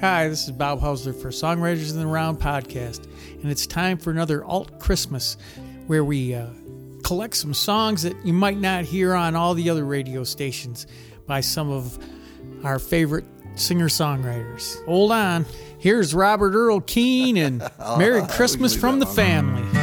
[0.00, 3.04] Hi, this is Bob Hausler for Songwriters in the Round podcast,
[3.42, 5.36] and it's time for another Alt Christmas
[5.88, 6.46] where we uh,
[7.02, 10.86] collect some songs that you might not hear on all the other radio stations
[11.26, 11.98] by some of
[12.62, 13.24] our favorite
[13.56, 14.84] singer songwriters.
[14.84, 15.44] Hold on.
[15.80, 17.58] Here's Robert Earl Keen and
[17.98, 19.77] Merry Christmas from the Family.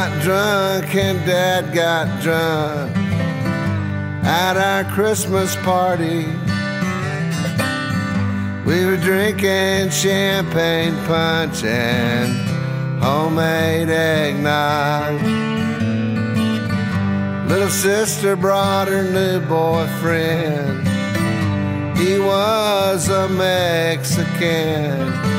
[0.00, 2.96] Got drunk and Dad got drunk
[4.24, 6.24] at our Christmas party.
[8.64, 12.32] We were drinking champagne punch and
[13.02, 15.20] homemade eggnog.
[17.50, 20.88] Little sister brought her new boyfriend.
[21.98, 25.29] He was a Mexican.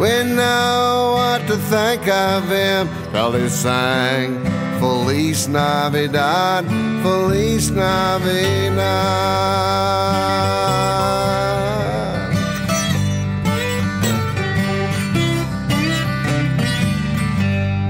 [0.00, 2.88] We know what to think of him.
[3.12, 4.42] Well, he sang
[4.80, 6.64] Feliz Navidad,
[7.02, 8.80] Feliz Navidad.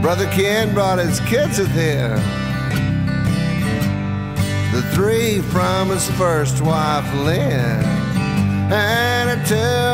[0.03, 2.16] Brother Ken brought his kids with him.
[4.72, 7.84] The three from his first wife, Lynn,
[8.72, 9.89] and a two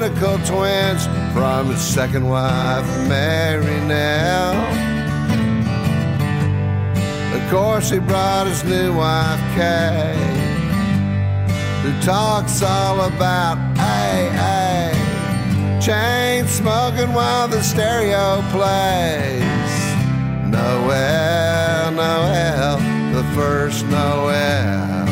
[0.00, 4.54] identical twins from his second wife, Mary Nell.
[7.34, 10.16] Of course, he brought his new wife, Kay,
[11.82, 14.90] who talks all about AA,
[15.82, 19.42] chain smoking while the stereo plays.
[20.48, 22.78] Noel, Noel,
[23.12, 25.09] the first Noel.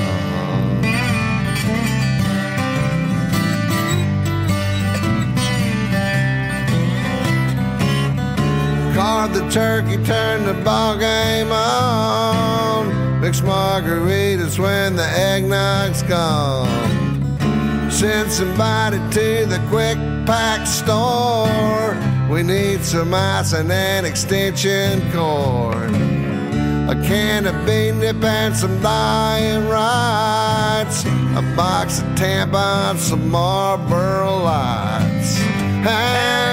[9.08, 13.20] Card the turkey, turn the ball game on.
[13.22, 16.68] Mix margaritas when the eggnog's gone.
[17.90, 19.96] Send somebody to the quick
[20.26, 21.96] pack store.
[22.30, 25.90] We need some ice and an extension cord.
[26.92, 31.06] A can of bean dip and some Diet Rites.
[31.34, 35.40] A box of tampons, some Marlboro lights.
[35.40, 36.47] And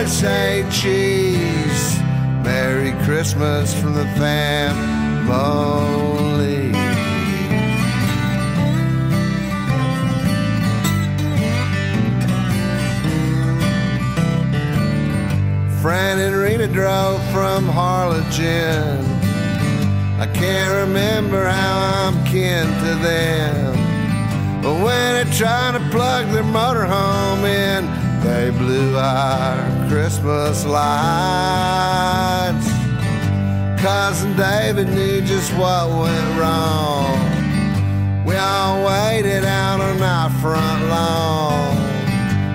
[0.00, 2.00] everybody say cheese.
[2.42, 4.40] Merry Christmas from the family.
[15.82, 19.04] Fran and Rena drove from Harlingen.
[20.18, 24.62] I can't remember how I'm kin to them.
[24.62, 27.86] But when they tried to plug their motorhome in,
[28.22, 30.88] they blew our Christmas lights.
[33.82, 37.18] Cousin David knew just what went wrong.
[38.24, 41.76] We all waited out on our front lawn.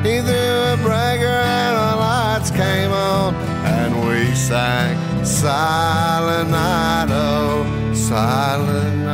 [0.06, 3.36] He threw a breaker and the lights came on,
[3.66, 9.05] and we sang Silent Night, oh, Silent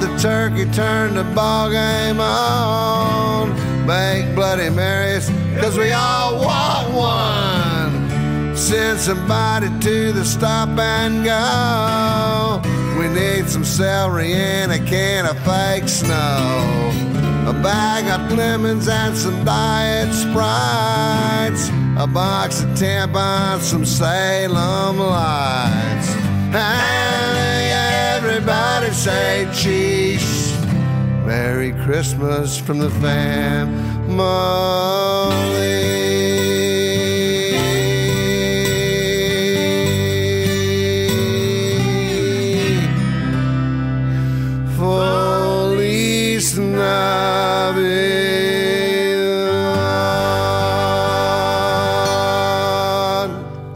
[0.00, 3.50] the turkey, turned the ball game on.
[3.86, 5.28] Make Bloody Marys,
[5.60, 8.56] cause we all want one.
[8.56, 12.62] Send somebody to the stop and go.
[12.98, 16.90] We need some celery and a can of fake snow.
[17.46, 21.68] A bag of lemons and some diet sprites.
[21.98, 26.08] A box of tampons, some Salem lights.
[26.54, 27.09] And
[29.04, 30.18] say.
[31.24, 34.10] Merry Christmas from the family.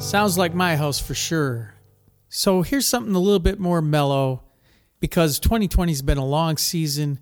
[0.01, 1.75] Sounds like my house for sure.
[2.29, 4.43] So here's something a little bit more mellow
[5.05, 7.19] because 2020 has been a long season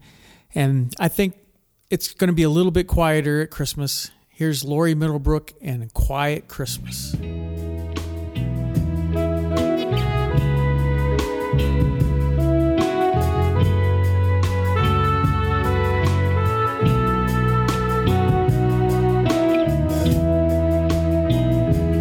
[0.55, 1.35] and I think
[1.91, 4.13] it's going to be a little bit quieter at Christmas.
[4.29, 7.17] Here's Laurie Middlebrook and Quiet Christmas.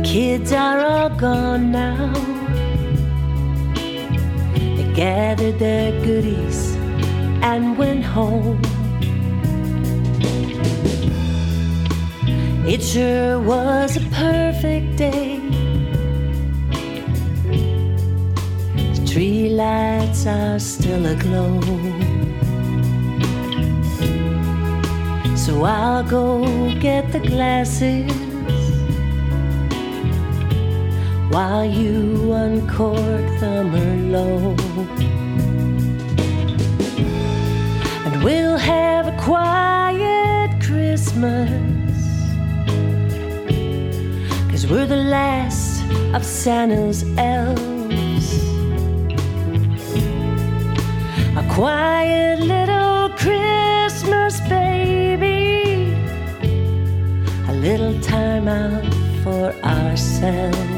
[0.03, 2.40] kids are all gone now.
[5.01, 6.75] Gathered their goodies
[7.41, 8.61] and went home.
[12.67, 15.39] It sure was a perfect day.
[18.93, 21.59] The tree lights are still aglow.
[25.35, 26.45] So I'll go
[26.79, 28.13] get the glasses
[31.31, 34.70] while you uncork the Merlot.
[38.23, 41.49] We'll have a quiet Christmas.
[44.49, 45.83] Cause we're the last
[46.13, 48.43] of Santa's elves.
[51.35, 55.93] A quiet little Christmas, baby.
[57.47, 58.85] A little time out
[59.23, 60.70] for ourselves.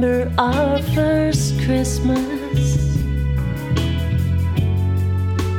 [0.00, 2.96] Remember our first Christmas?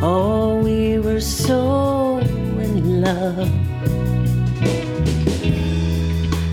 [0.02, 3.50] Oh, we were so in love.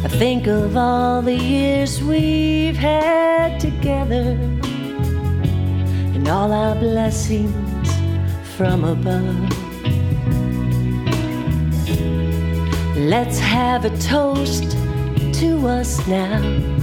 [0.04, 4.36] I think of all the years we've had together
[6.14, 7.88] and all our blessings
[8.56, 9.36] from above.
[12.96, 14.72] Let's have a toast
[15.38, 16.75] to us now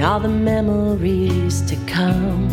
[0.00, 2.48] and all the memories to come.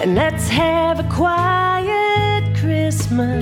[0.00, 3.36] And let's have a quiet Christmas.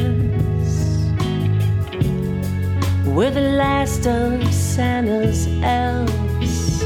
[3.06, 6.82] We're the last of Santa's elves.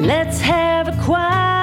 [0.00, 1.57] Let's have a quiet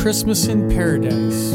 [0.00, 1.50] Christmas in Paradise.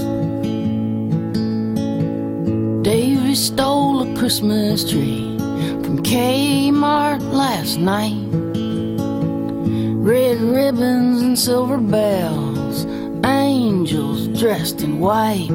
[2.84, 5.36] Davy stole a Christmas tree
[5.84, 8.14] from Kmart last night.
[9.98, 12.86] Red ribbons and silver bells,
[13.26, 15.50] angels dressed in white.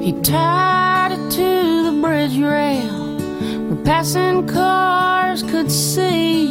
[0.00, 3.18] He tied it to the bridge rail
[3.66, 6.46] where passing cars could see.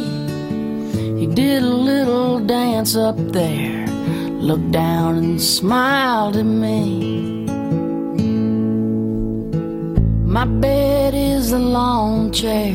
[1.18, 3.79] He did a little dance up there,
[4.40, 7.44] looked down and smiled at me.
[10.24, 12.74] My bed is a lawn chair,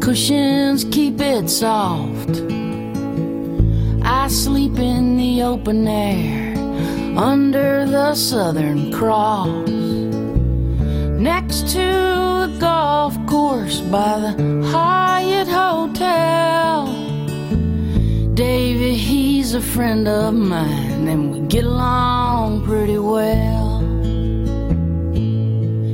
[0.00, 2.42] cushions keep it soft.
[4.02, 6.58] I sleep in the open air
[7.16, 9.68] under the Southern Cross.
[11.20, 16.99] Next to the golf course by the Hyatt Hotel.
[18.34, 23.80] Davy, he's a friend of mine, and we get along pretty well.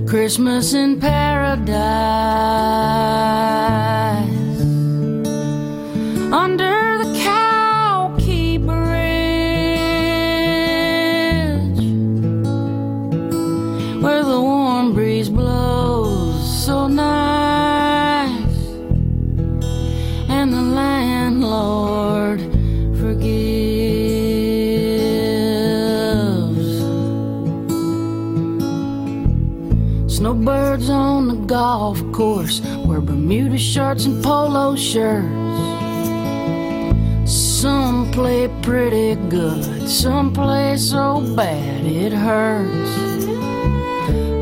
[0.07, 1.77] Christmas in paradise.
[6.33, 6.76] Under
[30.17, 35.29] Snowbirds on the golf course wear Bermuda shorts and polo shirts.
[37.31, 43.27] Some play pretty good, some play so bad it hurts.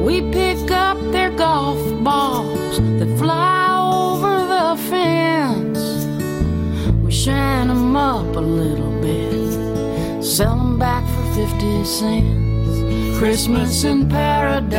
[0.01, 6.07] We pick up their golf balls that fly over the fence.
[7.03, 12.44] We shine them up a little bit, sell them back for 50 cents.
[13.25, 14.75] Christmas in paradise.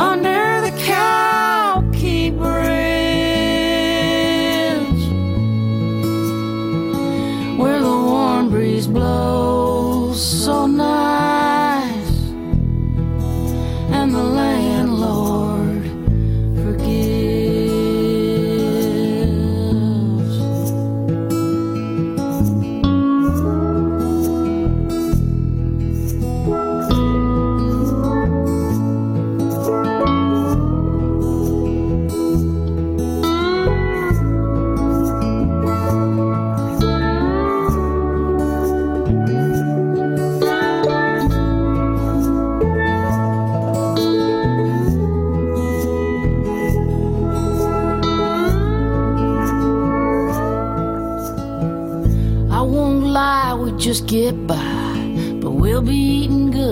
[0.00, 2.48] Under the Cow Key Bridge,
[7.58, 10.93] where the warm breeze blows so nice,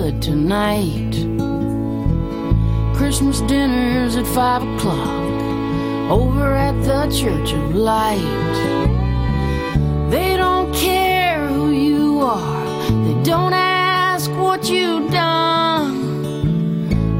[0.03, 1.13] good tonight.
[2.93, 5.31] Christmas dinner's at five o'clock
[6.11, 8.19] over at the Church of Light.
[10.09, 12.65] They don't care who you are,
[13.05, 15.95] they don't ask what you've done.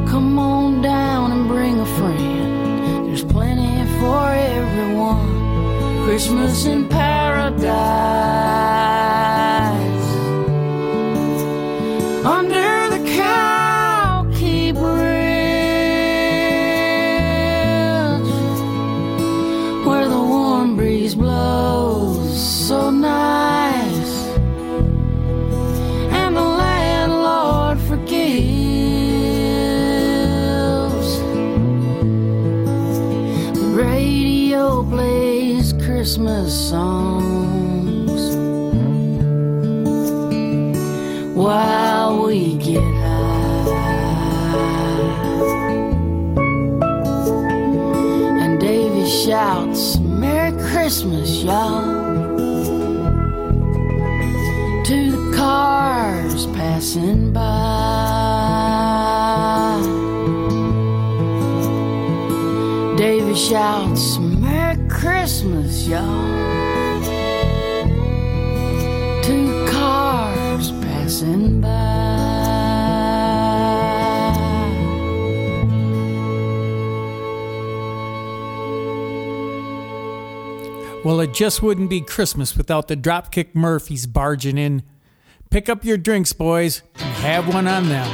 [0.05, 6.03] Come on down and bring a friend, there's plenty for everyone.
[6.03, 8.33] Christmas in paradise.
[12.25, 14.83] Under the Cow Key Bridge,
[19.85, 24.27] where the warm breeze blows so nice,
[26.13, 28.39] and the landlord forgives.
[33.59, 37.33] The radio plays Christmas songs.
[41.35, 41.72] While
[50.83, 51.81] Christmas, y'all.
[54.83, 57.39] To the cars passing by.
[62.97, 63.82] Davy shouts,
[81.03, 84.83] Well, it just wouldn't be Christmas without the Dropkick Murphys barging in.
[85.49, 88.07] Pick up your drinks, boys, and have one on them.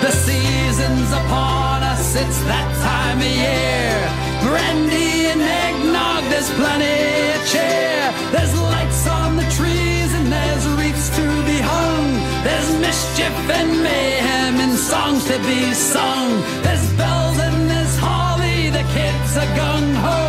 [0.00, 4.48] The season's upon us, it's that time of year.
[4.48, 8.12] Brandy and eggnog, there's plenty of cheer.
[8.30, 8.55] There's
[12.96, 16.30] mischief and mayhem and songs to be sung.
[16.64, 20.22] There's bells and there's holly, the kids are gung ho.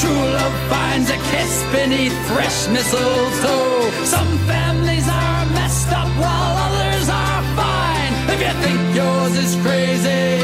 [0.00, 4.04] True love finds a kiss beneath fresh mistletoe.
[4.04, 8.12] Some families are messed up while others are fine.
[8.34, 10.39] If you think yours is crazy,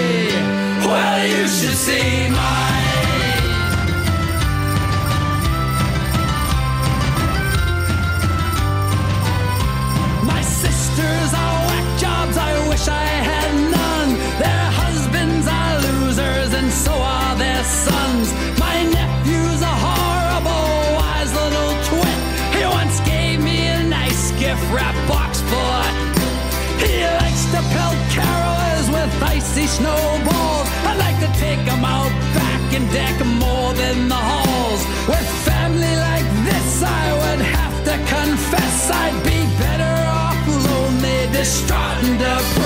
[29.78, 30.68] snowballs.
[30.88, 34.83] I'd like to take 'em out back and deck more than the halls.
[35.11, 36.71] With family like this,
[37.02, 42.66] I would have to confess I'd be better off lonely, distraught, and depressed.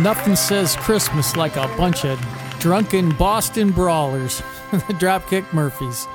[0.00, 2.20] Nothing says Christmas like a bunch of
[2.60, 4.38] drunken Boston brawlers,
[4.70, 6.06] the Dropkick Murphys.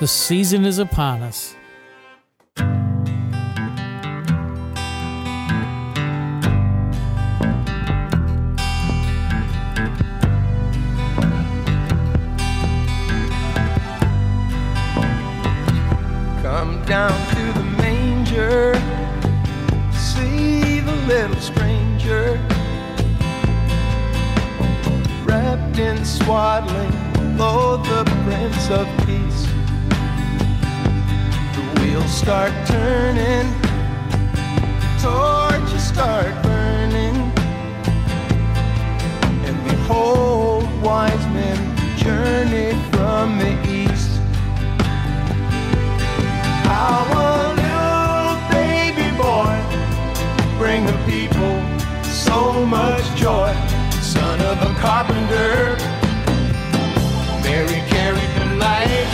[0.00, 1.54] The season is upon us.
[16.42, 18.74] Come down to the manger,
[19.92, 21.40] see the little
[26.00, 29.42] in swaddling, lo, the Prince of Peace.
[31.54, 33.46] The wheels start turning,
[35.02, 37.16] torches start burning,
[39.46, 41.58] and behold, wise men
[41.98, 44.10] journey from the east.
[46.64, 49.54] How a little baby boy
[50.56, 51.54] bring the people
[52.04, 53.69] so much joy.
[54.80, 55.76] Carpenter,
[57.44, 59.08] Mary carried the light.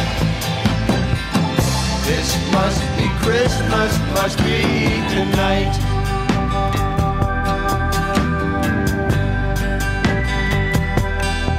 [2.06, 4.62] This must be Christmas, must be
[5.10, 5.74] tonight.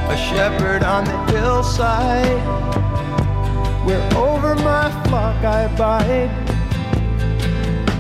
[0.10, 2.42] A shepherd on the hillside
[3.86, 6.32] where over my flock I bide.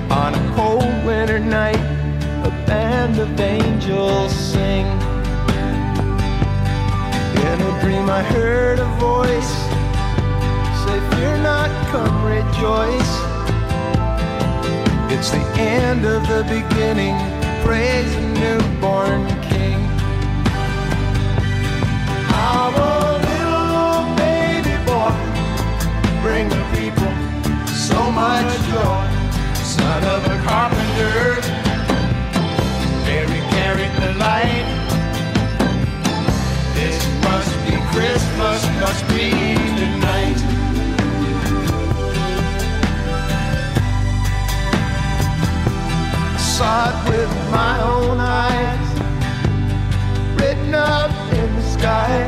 [0.09, 1.75] On a cold winter night,
[2.45, 4.96] a band of angels sing.
[7.88, 9.54] Dream, I heard a voice
[10.84, 13.13] say, Fear not, come rejoice.
[15.10, 17.15] It's the end of the beginning.
[17.63, 19.80] Praise the newborn King.
[22.36, 22.67] A
[23.23, 25.15] little baby boy
[26.21, 27.13] bring the people
[27.71, 29.08] so much joy.
[29.63, 31.39] Son of a carpenter,
[33.08, 34.76] Mary carried the light.
[37.97, 40.38] Christmas, must be tonight.
[46.31, 48.89] I saw it with my own eyes,
[50.39, 52.23] written up in the sky.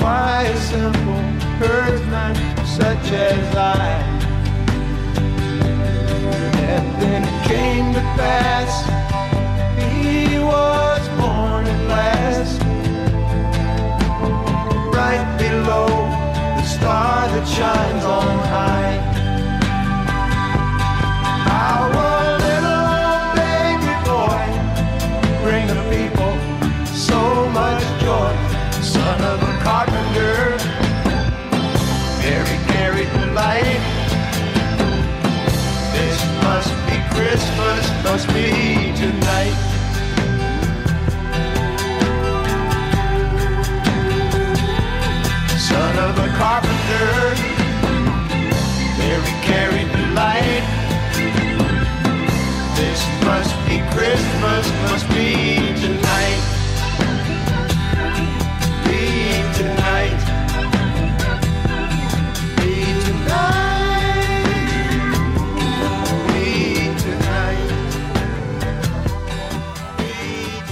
[0.00, 1.22] Why a simple
[1.62, 2.34] herdsman
[2.66, 4.02] such as I?
[6.72, 8.72] And then it came to pass,
[9.78, 12.69] he was born at last,
[15.10, 15.86] right below
[16.56, 18.96] the star that shines on high.
[21.48, 21.80] How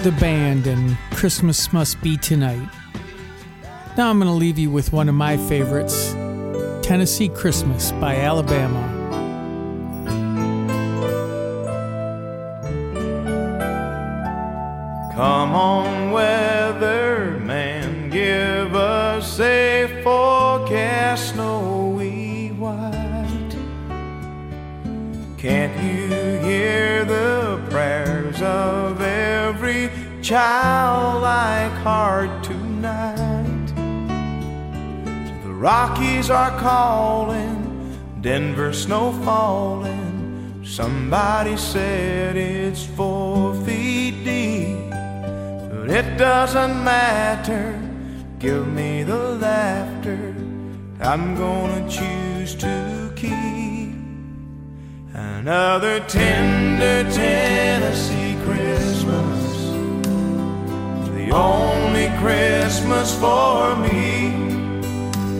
[0.08, 2.66] The band and Christmas Must Be Tonight.
[3.98, 6.12] Now I'm going to leave you with one of my favorites
[6.80, 8.97] Tennessee Christmas by Alabama.
[30.28, 33.66] Childlike heart tonight?
[35.42, 40.62] The Rockies are calling, Denver snow falling.
[40.62, 44.90] Somebody said it's four feet deep.
[44.90, 47.80] But it doesn't matter.
[48.38, 50.34] Give me the laughter.
[51.00, 53.96] I'm gonna choose to keep
[55.14, 59.47] another tender Tennessee Christmas.
[61.32, 64.30] Only Christmas for me.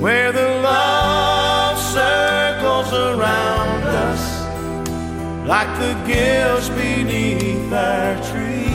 [0.01, 4.22] Where the love circles around us
[5.46, 8.68] like the gifts beneath our tree.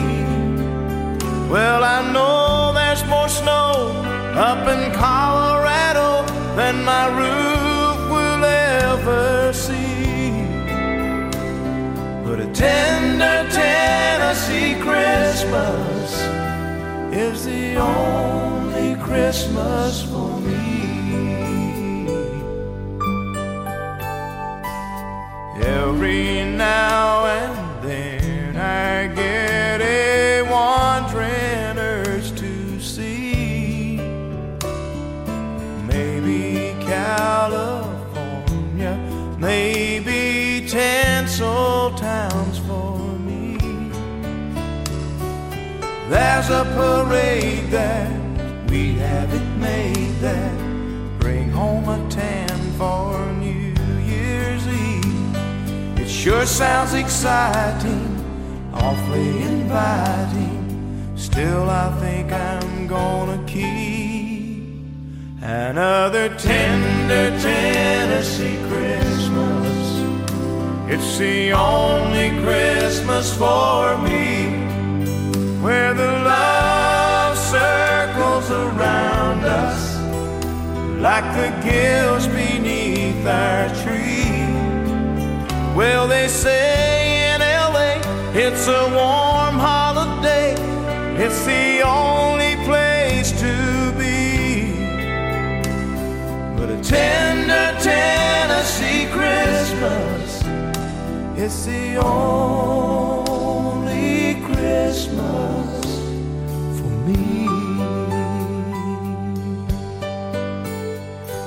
[1.48, 3.92] Well, I know there's more snow
[4.34, 10.32] up in Colorado than my roof will ever see.
[12.24, 14.74] But a tender Tennessee
[17.44, 22.08] the only Christmas for me.
[25.62, 27.53] Every now and
[46.54, 48.12] a parade that
[48.70, 50.54] we have it made that
[51.18, 53.10] bring home a tan for
[53.44, 53.74] New
[54.12, 55.98] Year's Eve.
[55.98, 58.06] It sure sounds exciting,
[58.72, 61.12] awfully inviting.
[61.16, 64.62] Still, I think I'm gonna keep
[65.42, 69.82] another tender Tennessee Christmas.
[70.92, 74.33] It's the only Christmas for me
[81.04, 84.40] like the gills beneath our tree.
[85.76, 88.00] Well, they say in LA
[88.32, 90.54] it's a warm holiday,
[91.22, 94.72] it's the only place to be.
[96.56, 100.42] But a tender Tennessee Christmas,
[101.36, 103.36] it's the only
[104.46, 105.53] Christmas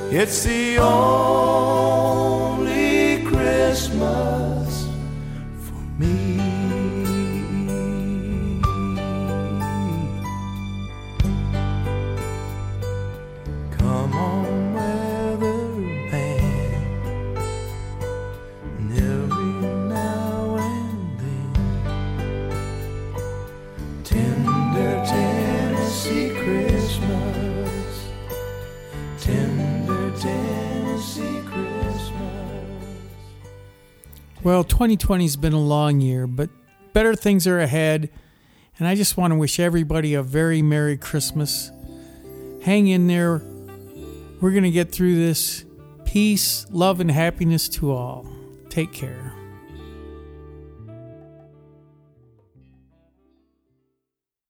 [0.10, 2.27] It's the only
[34.48, 36.50] Well, 2020's been a long year, but
[36.94, 38.10] better things are ahead.
[38.80, 41.70] And I just want to wish everybody a very Merry Christmas.
[42.64, 43.42] Hang in there.
[44.40, 45.66] We're going to get through this.
[46.06, 48.26] Peace, love, and happiness to all.
[48.70, 49.37] Take care.